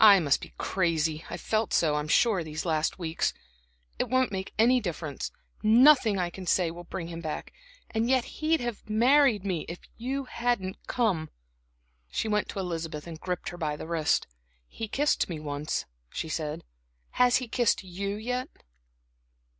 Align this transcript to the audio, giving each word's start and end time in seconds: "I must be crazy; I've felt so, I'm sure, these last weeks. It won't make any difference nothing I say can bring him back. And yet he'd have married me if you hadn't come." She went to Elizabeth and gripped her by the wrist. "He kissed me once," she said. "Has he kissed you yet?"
"I 0.00 0.18
must 0.18 0.40
be 0.40 0.52
crazy; 0.58 1.24
I've 1.30 1.40
felt 1.40 1.72
so, 1.72 1.94
I'm 1.94 2.08
sure, 2.08 2.42
these 2.42 2.64
last 2.64 2.98
weeks. 2.98 3.32
It 3.96 4.08
won't 4.10 4.32
make 4.32 4.52
any 4.58 4.80
difference 4.80 5.30
nothing 5.62 6.18
I 6.18 6.32
say 6.46 6.72
can 6.72 6.82
bring 6.90 7.06
him 7.06 7.20
back. 7.20 7.52
And 7.88 8.10
yet 8.10 8.24
he'd 8.24 8.58
have 8.60 8.90
married 8.90 9.44
me 9.44 9.64
if 9.68 9.78
you 9.96 10.24
hadn't 10.24 10.84
come." 10.88 11.30
She 12.10 12.26
went 12.26 12.48
to 12.48 12.58
Elizabeth 12.58 13.06
and 13.06 13.20
gripped 13.20 13.50
her 13.50 13.56
by 13.56 13.76
the 13.76 13.86
wrist. 13.86 14.26
"He 14.66 14.88
kissed 14.88 15.28
me 15.28 15.38
once," 15.38 15.84
she 16.10 16.28
said. 16.28 16.64
"Has 17.10 17.36
he 17.36 17.46
kissed 17.46 17.84
you 17.84 18.16
yet?" 18.16 18.48